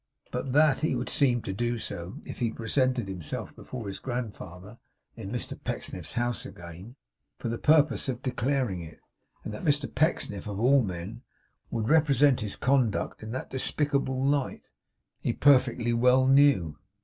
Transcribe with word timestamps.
But 0.31 0.51
that 0.53 0.79
he 0.79 0.95
would 0.95 1.09
seem 1.09 1.43
to 1.43 1.53
do 1.53 1.77
so, 1.77 2.17
if 2.25 2.39
he 2.39 2.49
presented 2.49 3.07
himself 3.07 3.55
before 3.55 3.85
his 3.85 3.99
grandfather 3.99 4.79
in 5.15 5.29
Mr 5.31 5.63
Pecksniff's 5.63 6.13
house 6.13 6.43
again, 6.43 6.95
for 7.37 7.49
the 7.49 7.59
purpose 7.59 8.09
of 8.09 8.23
declaring 8.23 8.81
it; 8.81 8.99
and 9.43 9.53
that 9.53 9.63
Mr 9.63 9.93
Pecksniff, 9.93 10.47
of 10.47 10.59
all 10.59 10.81
men, 10.81 11.21
would 11.69 11.87
represent 11.87 12.39
his 12.39 12.55
conduct 12.55 13.21
in 13.21 13.29
that 13.33 13.51
despicable 13.51 14.25
light, 14.25 14.63
he 15.19 15.33
perfectly 15.33 15.93
well 15.93 16.25
knew. 16.25 16.79